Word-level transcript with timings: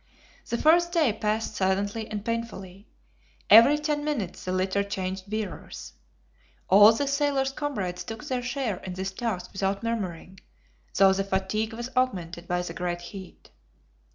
The 0.49 0.57
first 0.57 0.91
day 0.93 1.13
passed 1.13 1.53
silently 1.55 2.07
and 2.07 2.25
painfully. 2.25 2.87
Every 3.51 3.77
ten 3.77 4.03
minutes 4.03 4.43
the 4.43 4.51
litter 4.51 4.81
changed 4.83 5.29
bearers. 5.29 5.93
All 6.67 6.91
the 6.91 7.05
sailor's 7.07 7.51
comrades 7.51 8.03
took 8.03 8.23
their 8.23 8.41
share 8.41 8.77
in 8.77 8.95
this 8.95 9.11
task 9.11 9.51
without 9.53 9.83
murmuring, 9.83 10.39
though 10.97 11.13
the 11.13 11.23
fatigue 11.23 11.73
was 11.73 11.91
augmented 11.95 12.47
by 12.47 12.63
the 12.63 12.73
great 12.73 13.01
heat. 13.01 13.51